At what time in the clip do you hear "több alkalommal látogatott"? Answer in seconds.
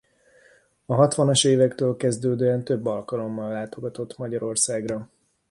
2.63-4.17